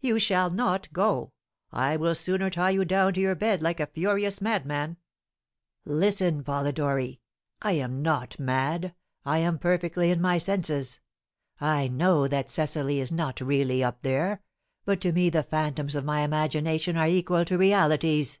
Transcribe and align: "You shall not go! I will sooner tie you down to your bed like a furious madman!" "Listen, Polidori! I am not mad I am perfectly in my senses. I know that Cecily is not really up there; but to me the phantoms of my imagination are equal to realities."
"You 0.00 0.18
shall 0.18 0.48
not 0.48 0.90
go! 0.94 1.32
I 1.70 1.98
will 1.98 2.14
sooner 2.14 2.48
tie 2.48 2.70
you 2.70 2.86
down 2.86 3.12
to 3.12 3.20
your 3.20 3.34
bed 3.34 3.60
like 3.60 3.78
a 3.78 3.86
furious 3.88 4.40
madman!" 4.40 4.96
"Listen, 5.84 6.42
Polidori! 6.42 7.20
I 7.60 7.72
am 7.72 8.00
not 8.00 8.38
mad 8.38 8.94
I 9.26 9.40
am 9.40 9.58
perfectly 9.58 10.10
in 10.10 10.18
my 10.22 10.38
senses. 10.38 11.00
I 11.60 11.88
know 11.88 12.26
that 12.26 12.48
Cecily 12.48 13.00
is 13.00 13.12
not 13.12 13.42
really 13.42 13.84
up 13.84 14.00
there; 14.00 14.40
but 14.86 14.98
to 15.02 15.12
me 15.12 15.28
the 15.28 15.42
phantoms 15.42 15.94
of 15.94 16.06
my 16.06 16.22
imagination 16.22 16.96
are 16.96 17.06
equal 17.08 17.44
to 17.44 17.58
realities." 17.58 18.38